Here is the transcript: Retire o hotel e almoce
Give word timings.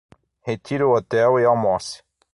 Retire 0.47 0.83
o 0.83 0.95
hotel 0.95 1.37
e 1.39 1.45
almoce 1.45 2.01